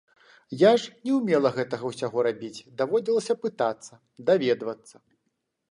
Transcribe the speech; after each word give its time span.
Я 0.61 0.69
ж 0.83 0.93
не 1.09 1.17
ўмела 1.17 1.51
гэтага 1.57 1.85
ўсяго 1.91 2.25
рабіць, 2.29 2.65
даводзілася 2.81 3.33
пытацца, 3.45 3.93
даведвацца. 4.31 4.95